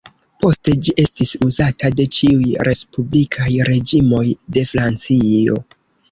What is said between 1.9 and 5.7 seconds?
de ĉiuj respublikaj reĝimoj de Francio.